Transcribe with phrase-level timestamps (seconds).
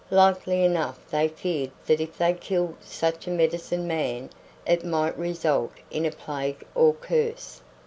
[0.09, 4.31] Likely enough they feared that if they killed such a medicine man
[4.65, 7.61] it might result in a plague or curse."